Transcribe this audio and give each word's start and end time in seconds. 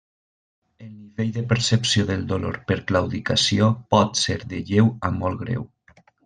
El 0.85 0.87
nivell 0.93 1.33
de 1.35 1.43
percepció 1.51 2.05
del 2.07 2.23
dolor 2.31 2.57
per 2.71 2.77
claudicació 2.93 3.69
pot 3.97 4.19
ser 4.23 4.39
de 4.55 4.63
lleu 4.71 4.91
a 5.11 5.17
molt 5.21 5.43
greu. 5.45 5.69